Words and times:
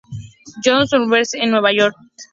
John's 0.63 0.91
University 0.93 1.43
en 1.43 1.51
Nueva 1.51 1.71
York. 1.71 1.95